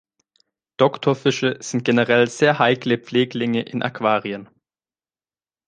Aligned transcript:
Doktorfische 0.77 1.57
sind 1.59 1.85
generell 1.85 2.25
sehr 2.27 2.57
heikle 2.57 2.97
Pfleglinge 2.97 3.61
in 3.61 3.83
Aquarien. 3.83 4.49